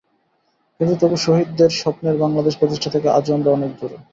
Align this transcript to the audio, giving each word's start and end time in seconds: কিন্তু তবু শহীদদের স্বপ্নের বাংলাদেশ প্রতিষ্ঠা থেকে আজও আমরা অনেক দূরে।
কিন্তু 0.79 0.95
তবু 1.01 1.15
শহীদদের 1.17 1.71
স্বপ্নের 1.75 2.15
বাংলাদেশ 2.17 2.53
প্রতিষ্ঠা 2.57 2.89
থেকে 2.91 3.07
আজও 3.09 3.31
আমরা 3.33 3.49
অনেক 3.51 3.71
দূরে। 3.79 3.97